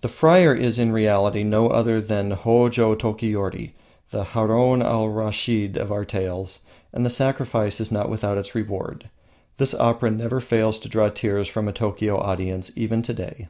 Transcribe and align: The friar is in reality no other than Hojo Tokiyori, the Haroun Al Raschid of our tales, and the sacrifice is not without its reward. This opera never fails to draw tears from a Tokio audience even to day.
The 0.00 0.08
friar 0.08 0.52
is 0.52 0.76
in 0.76 0.90
reality 0.90 1.44
no 1.44 1.68
other 1.68 2.00
than 2.00 2.32
Hojo 2.32 2.96
Tokiyori, 2.96 3.74
the 4.10 4.24
Haroun 4.24 4.82
Al 4.82 5.08
Raschid 5.08 5.76
of 5.76 5.92
our 5.92 6.04
tales, 6.04 6.62
and 6.92 7.06
the 7.06 7.08
sacrifice 7.08 7.80
is 7.80 7.92
not 7.92 8.08
without 8.10 8.38
its 8.38 8.56
reward. 8.56 9.08
This 9.58 9.72
opera 9.72 10.10
never 10.10 10.40
fails 10.40 10.80
to 10.80 10.88
draw 10.88 11.10
tears 11.10 11.46
from 11.46 11.68
a 11.68 11.72
Tokio 11.72 12.18
audience 12.18 12.72
even 12.74 13.02
to 13.02 13.12
day. 13.14 13.48